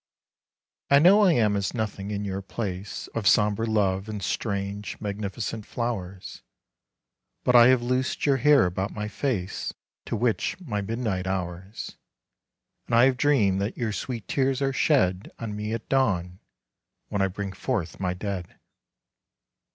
t 0.89 0.99
know 0.99 1.21
I 1.21 1.33
am 1.33 1.55
as 1.55 1.75
nothing 1.75 2.09
in 2.09 2.25
your 2.25 2.41
place 2.41 3.05
Of 3.09 3.27
sombre 3.27 3.67
love 3.67 4.09
and 4.09 4.23
strange, 4.23 4.99
magnificent 4.99 5.63
flowers, 5.63 6.41
But 7.43 7.55
I 7.55 7.67
have 7.67 7.83
loosed 7.83 8.25
your 8.25 8.37
hair 8.37 8.65
about 8.65 8.95
my 8.95 9.07
face 9.07 9.75
To 10.07 10.15
witch 10.15 10.59
my 10.59 10.81
midnight 10.81 11.27
hours; 11.27 11.97
And 12.87 12.95
I 12.95 13.03
have 13.05 13.15
dreamed 13.17 13.61
that 13.61 13.77
your 13.77 13.91
sweet 13.91 14.27
tears 14.27 14.59
are 14.59 14.73
shed 14.73 15.31
On 15.37 15.55
me 15.55 15.71
at 15.71 15.87
dawn 15.87 16.39
when 17.09 17.21
I 17.21 17.27
bring 17.27 17.51
forth 17.53 17.99
my 17.99 18.15
dead. 18.15 18.59